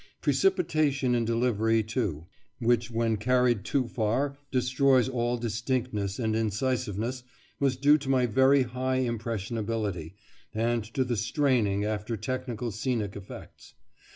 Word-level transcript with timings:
Precipitation 0.23 1.13
in 1.13 1.25
delivery, 1.25 1.83
too, 1.83 2.25
which 2.57 2.89
when 2.89 3.17
carried 3.17 3.63
too 3.63 3.87
far 3.87 4.35
destroys 4.49 5.07
all 5.07 5.37
distinctness 5.37 6.17
and 6.17 6.35
incisiveness, 6.35 7.21
was 7.59 7.77
due 7.77 7.99
to 7.99 8.09
my 8.09 8.25
very 8.25 8.63
high 8.63 8.95
impressionability, 9.05 10.15
and 10.55 10.83
to 10.83 11.03
the 11.03 11.15
straining 11.15 11.85
after 11.85 12.17
technical 12.17 12.71
scenic 12.71 13.15
effects. 13.15 13.75